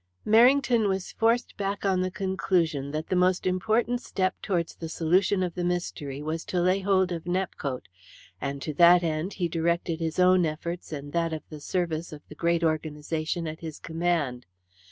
[0.25, 5.43] Merrington was forced back on the conclusion that the most important step towards the solution
[5.43, 7.85] of the mystery was to lay hold of Nepcote,
[8.41, 12.23] and to that end he directed his own efforts and that of the service of
[12.29, 14.47] the great organization at his command.